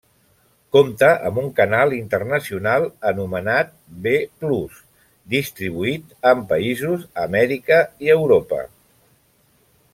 [0.75, 3.75] Compte amb un canal internacional anomenat
[4.07, 4.81] Ve Plus,
[5.35, 8.67] distribuït en països a Amèrica i Europa.